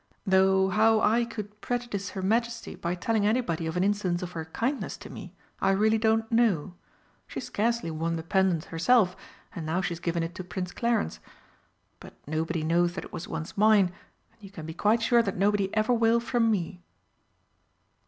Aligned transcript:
"Though 0.25 0.69
how 0.69 0.99
I 0.99 1.25
could 1.25 1.61
prejudice 1.61 2.09
her 2.09 2.23
Majesty 2.23 2.73
by 2.73 2.95
telling 2.95 3.27
anybody 3.27 3.67
of 3.67 3.77
an 3.77 3.83
instance 3.83 4.23
of 4.23 4.31
her 4.31 4.45
kindness 4.45 4.97
to 4.97 5.11
me, 5.11 5.35
I 5.61 5.69
really 5.69 5.99
don't 5.99 6.31
know. 6.31 6.73
She's 7.27 7.43
scarcely 7.45 7.91
worn 7.91 8.15
the 8.15 8.23
pendant 8.23 8.65
herself, 8.65 9.15
and 9.53 9.63
now 9.63 9.79
she's 9.81 9.99
given 9.99 10.23
it 10.23 10.33
to 10.33 10.43
Prince 10.43 10.71
Clarence. 10.71 11.19
But 11.99 12.15
nobody 12.25 12.63
knows 12.63 12.93
that 12.93 13.05
it 13.05 13.13
was 13.13 13.27
once 13.27 13.55
mine, 13.55 13.91
and 14.33 14.41
you 14.41 14.49
can 14.49 14.65
be 14.65 14.73
quite 14.73 15.03
sure 15.03 15.21
that 15.21 15.37
nobody 15.37 15.71
ever 15.77 15.93
will, 15.93 16.19
from 16.19 16.49
me." 16.49 16.81